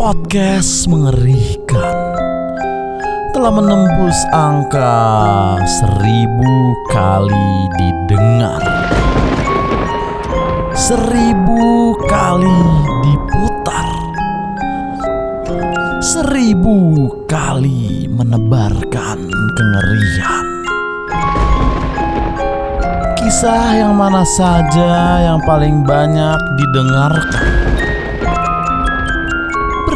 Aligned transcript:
podcast 0.00 0.88
mengerikan 0.88 2.16
telah 3.36 3.52
menembus 3.52 4.16
angka 4.32 4.96
seribu 5.68 6.72
kali 6.88 7.52
didengar, 7.76 8.64
seribu 10.72 11.92
kali 12.08 12.60
diputar, 13.04 13.88
seribu 16.00 17.12
kali 17.28 18.08
menebarkan 18.08 19.20
kengerian. 19.28 20.46
Kisah 23.20 23.84
yang 23.84 24.00
mana 24.00 24.24
saja 24.24 25.28
yang 25.28 25.44
paling 25.44 25.84
banyak 25.84 26.40
didengarkan? 26.56 27.69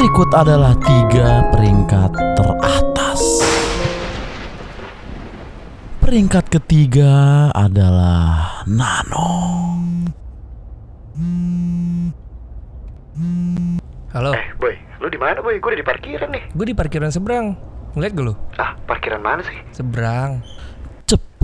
Berikut 0.04 0.36
adalah 0.36 0.76
tiga 0.84 1.48
peringkat 1.48 2.12
teratas. 2.36 3.40
Peringkat 5.96 6.44
ketiga 6.52 7.48
adalah 7.48 8.60
Nano. 8.68 9.32
Halo, 14.12 14.36
Eh, 14.36 14.44
boy, 14.60 14.76
lu 15.00 15.08
di 15.08 15.16
mana, 15.16 15.40
boy? 15.40 15.56
Gue 15.56 15.72
di 15.72 15.80
parkiran 15.80 16.28
nih. 16.28 16.52
gue 16.52 16.66
di 16.68 16.76
parkiran 16.76 17.08
seberang. 17.08 17.56
Ngeliat 17.96 18.12
gak 18.12 18.26
lu? 18.28 18.36
Ah, 18.60 18.76
parkiran 18.84 19.24
mana 19.24 19.40
sih? 19.40 19.56
Seberang. 19.72 20.44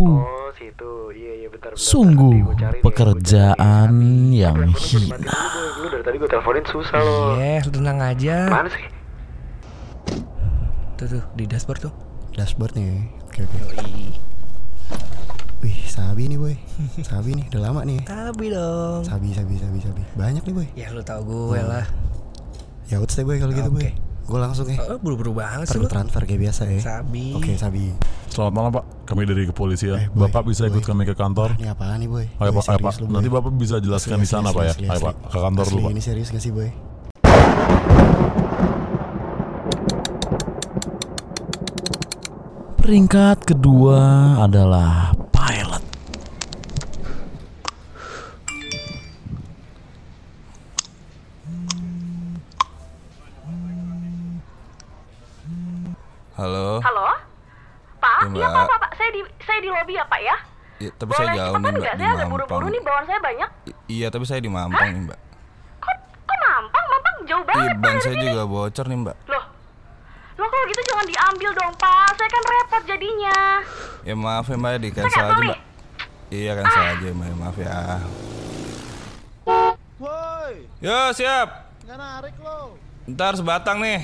Cepu. 0.00 0.16
Oh, 0.16 0.48
situ. 0.56 0.92
Iya, 1.12 1.32
iya, 1.36 1.48
bentar, 1.48 1.70
bentar. 1.70 1.80
Sungguh 1.82 2.32
nih, 2.32 2.80
pekerjaan 2.80 3.90
gua 3.92 4.32
cari. 4.32 4.40
yang 4.40 4.56
gua 4.56 4.80
hina. 4.80 5.16
boy. 5.20 5.76
Lu 5.76 5.86
dari 5.90 6.02
tadi 6.02 6.16
gue 6.16 6.28
teleponin 6.30 6.64
susah 6.64 6.98
loh. 6.98 7.36
Iya, 7.36 7.60
tenang 7.66 7.98
aja. 8.00 8.36
Mana 8.48 8.68
sih? 8.70 8.84
Tuh 10.96 11.06
tuh 11.06 11.22
di 11.34 11.44
dashboard 11.44 11.80
tuh. 11.82 11.92
dashboard 12.30 12.72
nih 12.72 12.86
oke 13.26 13.42
oke 13.42 13.56
Yoi. 13.58 14.14
wih 15.60 15.78
sabi 15.84 16.30
nih 16.30 16.38
boy 16.38 16.54
sabi 17.10 17.34
nih 17.34 17.42
udah 17.50 17.60
lama 17.60 17.82
nih 17.82 17.98
Tapi 18.06 18.46
dong. 18.48 19.02
sabi 19.02 19.34
sabi 19.34 19.58
sabi 19.58 19.82
sabi 19.82 20.02
banyak 20.14 20.38
nih 20.40 20.54
boy 20.54 20.66
Ya 20.72 20.88
lu 20.88 21.02
tau 21.02 21.20
gue 21.20 21.58
lah. 21.58 21.82
ya 22.86 22.96
udah 22.96 23.10
deh 23.10 23.24
boy 23.24 23.36
kalau 23.36 23.50
gitu 23.50 23.66
boy 23.68 23.82
Oke. 23.82 23.90
gue 24.24 24.38
langsung 24.38 24.62
ya 24.64 24.78
Oh, 24.86 24.96
buru-buru 24.96 25.34
banget 25.34 25.66
sih 25.66 25.76
gue 25.76 25.84
lu. 25.84 25.90
transfer 25.90 26.22
kayak 26.22 26.38
biasa 26.40 26.62
ya 26.70 26.80
Sabi. 26.80 27.34
oke 27.34 27.50
sabi 27.56 27.90
Selamat 28.30 28.52
malam 28.54 28.70
Pak, 28.72 28.84
kami 29.10 29.26
dari 29.26 29.42
kepolisian. 29.44 29.98
Eh, 29.98 30.06
boy, 30.08 30.24
Bapak 30.24 30.46
bisa 30.46 30.64
ikut 30.64 30.78
boy. 30.78 30.88
kami 30.88 31.02
ke 31.02 31.12
kantor. 31.12 31.58
ini 31.58 31.66
apaan 31.66 31.98
nih 31.98 32.06
boy 32.06 32.26
Ayo 32.38 32.50
Pak, 32.52 32.64
ayo 32.68 32.78
Pak. 32.78 32.94
lu. 32.96 33.06
Nanti 33.10 33.28
Bapak 33.28 33.50
bisa 33.52 33.76
jelaskan 33.76 34.16
Asli, 34.16 34.22
di 34.22 34.28
sana 34.28 34.48
asli, 34.48 34.56
Pak 34.56 34.64
ya. 34.64 34.72
asli, 34.72 34.86
Ayo. 34.88 35.00
Pak, 35.02 35.14
ke 35.26 35.38
kantor 35.40 35.64
Asli, 35.64 35.72
dulu 35.72 35.82
Pak. 35.82 35.92
ini 35.92 36.00
serius 36.00 36.28
gak 36.30 36.38
sih 36.38 36.50
boy 36.50 36.70
Peringkat 42.76 43.44
kedua 43.44 43.98
adalah 44.40 45.12
pilot. 45.30 45.84
Halo. 56.36 56.80
Halo? 56.80 57.06
Pak? 58.22 58.28
Iya, 58.30 58.38
Iya. 58.38 58.48
Pak, 58.50 58.64
Pak, 58.66 58.78
Pak. 58.78 58.90
Saya 58.94 59.10
di 59.10 59.20
saya 59.40 59.58
di 59.58 59.68
lobi 59.68 59.92
ya, 59.92 60.04
Pak 60.04 60.20
ya? 60.20 60.36
Iya, 60.76 60.90
tapi 60.94 61.10
Boleh 61.10 61.20
saya 61.20 61.28
jauh 61.30 61.44
cepetan 61.50 61.60
nih 61.66 61.80
Mbak 61.80 61.94
Saya 61.94 62.10
agak 62.10 62.28
buru-buru 62.28 62.66
nih, 62.66 62.80
bawaan 62.80 63.04
saya 63.04 63.20
banyak. 63.20 63.50
I- 63.62 63.78
iya, 63.90 64.06
tapi 64.08 64.24
saya 64.24 64.40
di 64.40 64.48
Mampang 64.48 64.88
nih 64.90 65.02
Mbak. 65.02 65.18
Kok 65.78 65.96
kok 66.22 66.38
Mampang? 66.40 66.84
Mampang 66.86 67.16
jauh 67.22 67.36
Iya, 67.38 67.48
banget, 67.50 67.68
Pak, 67.70 67.80
ban 67.82 67.94
saya 67.98 68.14
sini. 68.14 68.24
juga 68.26 68.42
bocor 68.46 68.86
nih 68.86 68.98
Mbak. 68.98 69.16
Loh? 69.26 69.44
Loh, 70.36 70.48
kalau 70.48 70.64
gitu 70.66 70.82
jangan 70.86 71.06
diambil 71.06 71.50
dong, 71.54 71.74
Pak. 71.76 72.08
Saya 72.14 72.28
kan 72.30 72.42
repot 72.46 72.82
jadinya. 72.86 73.38
Ya 74.02 74.14
maaf 74.14 74.46
ya 74.46 74.56
Mbak, 74.56 74.72
di 74.74 74.88
Saya 74.88 74.96
cancel 74.96 75.10
cancel 75.10 75.28
aja. 75.30 75.44
Mbak. 75.46 75.60
Iya 76.30 76.50
cancel 76.54 76.82
aja 76.86 77.08
Mbak, 77.10 77.28
maaf 77.36 77.56
ya. 77.56 77.76
Woi, 79.98 80.54
Yo 80.80 80.98
siap. 81.12 81.48
nggak 81.82 81.98
narik 81.98 82.36
lo. 82.38 82.80
Ntar 83.04 83.32
sebatang 83.34 83.78
nih. 83.78 84.00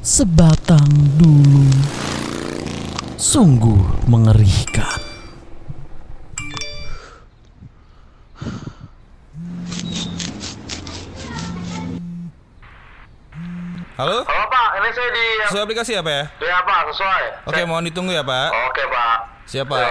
Sebatang. 0.00 0.86
Sungguh 3.18 4.06
mengerikan. 4.06 5.02
Halo? 13.98 14.22
Halo, 14.22 14.44
Pak. 14.46 14.68
Ini 14.78 14.88
saya 14.94 15.10
di... 15.10 15.26
Sesuai 15.50 15.64
aplikasi 15.66 15.98
apa 15.98 16.10
ya? 16.14 16.24
Ya, 16.46 16.62
Pak. 16.62 16.94
Sesuai. 16.94 17.22
Oke, 17.50 17.66
mohon 17.66 17.90
ditunggu 17.90 18.14
ya 18.14 18.22
Pak. 18.22 18.54
Oke, 18.70 18.86
Pak. 18.86 19.16
Siap 19.50 19.66
Pak. 19.66 19.82
Yo. 19.82 19.90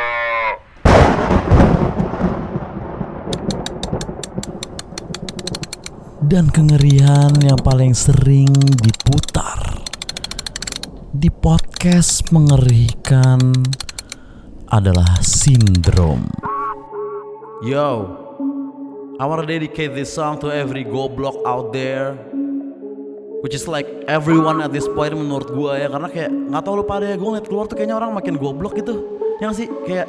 Dan 6.31 6.47
kengerian 6.47 7.35
yang 7.43 7.59
paling 7.59 7.91
sering 7.91 8.55
diputar 8.79 9.66
di 11.17 11.33
podcast 11.33 12.29
mengerikan 12.29 13.41
adalah 14.69 15.17
sindrom. 15.25 16.29
Yo, 17.65 18.05
I 19.17 19.25
wanna 19.25 19.49
dedicate 19.49 19.97
this 19.97 20.13
song 20.13 20.37
to 20.45 20.53
every 20.53 20.85
goblok 20.85 21.41
out 21.41 21.73
there 21.73 22.13
Which 23.41 23.57
is 23.57 23.65
like 23.65 23.89
everyone 24.05 24.61
at 24.61 24.69
this 24.69 24.85
point 24.85 25.17
menurut 25.17 25.49
gue 25.49 25.73
ya 25.73 25.89
Karena 25.89 26.05
kayak 26.05 26.29
nggak 26.53 26.61
tau 26.61 26.77
lu 26.77 26.85
pada 26.85 27.09
ya 27.09 27.17
Gue 27.17 27.33
ngeliat 27.33 27.49
keluar 27.49 27.65
tuh 27.65 27.77
kayaknya 27.77 27.97
orang 27.97 28.13
makin 28.13 28.37
goblok 28.37 28.77
gitu 28.77 29.17
Yang 29.41 29.53
sih 29.65 29.67
kayak 29.89 30.05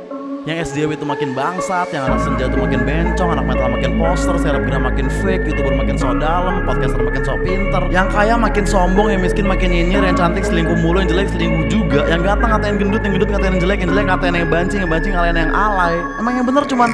yang 0.49 0.65
SDW 0.65 0.97
itu 0.97 1.05
makin 1.05 1.37
bangsat, 1.37 1.93
yang 1.93 2.09
anak 2.09 2.25
senja 2.25 2.49
itu 2.49 2.57
makin 2.57 2.81
bencong, 2.89 3.37
anak 3.37 3.45
metal 3.53 3.69
makin 3.69 4.01
poster, 4.01 4.35
selebgram 4.41 4.81
makin 4.89 5.13
fake, 5.21 5.45
youtuber 5.45 5.77
makin 5.77 6.01
so 6.01 6.09
dalam, 6.17 6.65
podcaster 6.65 7.05
makin 7.05 7.21
so 7.21 7.37
pinter, 7.45 7.83
yang 7.93 8.09
kaya 8.09 8.33
makin 8.33 8.65
sombong, 8.65 9.13
yang 9.13 9.21
miskin 9.21 9.45
makin 9.45 9.69
nyinyir, 9.69 10.01
yang 10.01 10.17
cantik 10.17 10.49
selingkuh 10.49 10.81
mulu, 10.81 11.05
yang 11.05 11.13
jelek 11.13 11.29
selingkuh 11.37 11.69
juga, 11.69 12.09
yang 12.09 12.25
ganteng 12.25 12.49
ngatain 12.49 12.77
gendut, 12.81 13.05
yang 13.05 13.13
gendut 13.21 13.29
ngatain 13.29 13.53
yang 13.53 13.61
jelek, 13.61 13.79
yang 13.85 13.91
jelek 13.93 14.07
ngatain 14.09 14.35
yang 14.41 14.49
bancing, 14.49 14.81
yang 14.81 14.91
bancing 14.91 15.13
ngalahin 15.13 15.37
yang 15.37 15.53
alay. 15.53 15.95
Emang 16.17 16.33
yang 16.41 16.47
bener 16.49 16.65
cuman 16.65 16.91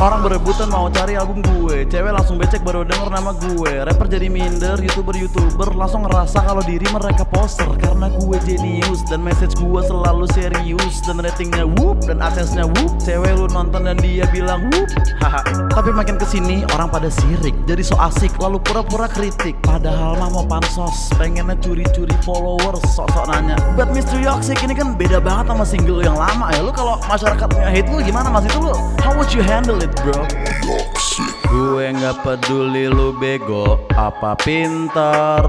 orang 0.00 0.20
berebutan 0.24 0.68
mau 0.72 0.88
cari 0.88 1.20
album 1.20 1.44
gue, 1.44 1.84
cewek 1.92 2.12
langsung 2.16 2.40
becek 2.40 2.64
baru 2.64 2.80
denger 2.88 3.12
nama 3.12 3.36
gue, 3.44 3.84
rapper 3.84 4.08
jadi 4.08 4.32
minder, 4.32 4.80
youtuber 4.80 5.12
youtuber 5.12 5.68
langsung 5.76 6.08
ngerasa 6.08 6.40
kalau 6.40 6.64
diri 6.64 6.88
mereka 6.88 7.28
poser 7.28 7.68
karena 7.76 8.08
gue 8.08 8.36
jenius 8.48 9.04
dan 9.04 9.20
message 9.20 9.52
gue 9.60 9.80
selalu 9.84 10.24
serius 10.32 11.04
dan 11.04 11.20
ratingnya 11.20 11.68
whoop 11.68 12.00
dan 12.08 12.24
whoop, 12.62 12.94
cewek 13.02 13.34
lu 13.34 13.50
nonton 13.50 13.90
dan 13.90 13.98
dia 13.98 14.22
bilang 14.30 14.70
whoop, 14.70 14.86
haha. 15.18 15.42
Tapi 15.74 15.90
makin 15.90 16.14
ke 16.14 16.26
sini 16.28 16.62
orang 16.70 16.86
pada 16.86 17.10
sirik, 17.10 17.58
jadi 17.66 17.82
so 17.82 17.98
asik 17.98 18.30
lalu 18.38 18.62
pura-pura 18.62 19.10
kritik, 19.10 19.58
padahal 19.66 20.14
mah 20.14 20.30
mau 20.30 20.46
pansos, 20.46 21.10
pengennya 21.18 21.58
curi-curi 21.58 22.14
followers, 22.22 22.84
sok-sok 22.94 23.26
nanya. 23.34 23.58
But 23.74 23.90
Mr. 23.90 24.22
Yoksik 24.22 24.62
ini 24.62 24.78
kan 24.78 24.94
beda 24.94 25.18
banget 25.18 25.50
sama 25.50 25.64
single 25.66 25.94
lu 25.94 26.02
yang 26.02 26.18
lama 26.18 26.50
ya, 26.50 26.66
lu 26.66 26.74
kalau 26.74 26.98
masyarakat 27.06 27.46
hate 27.70 27.86
lu 27.86 28.02
gimana 28.02 28.26
mas 28.26 28.42
itu 28.50 28.58
lu? 28.58 28.74
How 28.98 29.14
would 29.14 29.30
you 29.30 29.46
handle 29.46 29.78
it 29.78 29.94
bro? 30.02 30.26
Gue 31.46 31.94
nggak 31.94 32.26
peduli 32.26 32.90
lu 32.90 33.14
bego 33.14 33.78
apa 33.94 34.34
pintar 34.42 35.46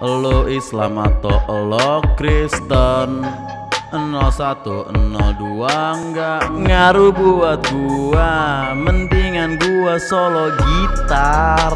Lo 0.00 0.44
Islam 0.44 1.00
atau 1.00 1.40
lo 1.48 2.04
Kristen 2.20 3.24
01, 3.90 4.94
02 4.94 6.14
nggak 6.14 6.42
ngaruh 6.62 7.10
buat 7.10 7.60
gua. 7.74 8.70
Mendingan 8.78 9.58
gua 9.58 9.98
solo 9.98 10.54
gitar 10.62 11.74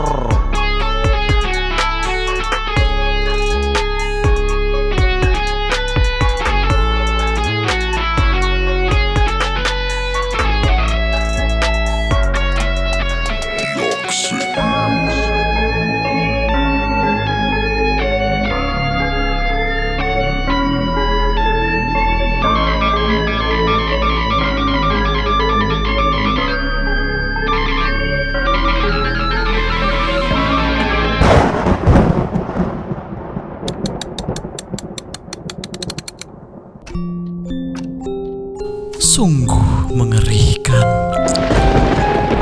Sungguh 39.14 39.94
mengerikan. 39.94 40.82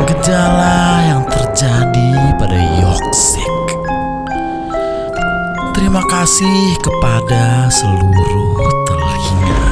Gejala 0.09 1.05
yang 1.05 1.21
terjadi 1.29 2.33
pada 2.41 2.61
Yoksik. 2.81 3.77
Terima 5.77 6.01
kasih 6.09 6.73
kepada 6.81 7.69
seluruh 7.69 8.57
telinga 8.89 9.65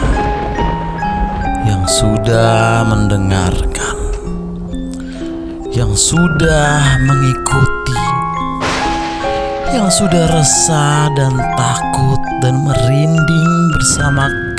yang 1.64 1.88
sudah 1.88 2.84
mendengarkan, 2.84 3.96
yang 5.72 5.96
sudah 5.96 7.00
mengikuti, 7.00 8.04
yang 9.72 9.88
sudah 9.88 10.28
resah 10.36 11.08
dan 11.16 11.32
takut 11.56 12.20
dan 12.44 12.60
merinding 12.60 13.52
bersama 13.72 14.49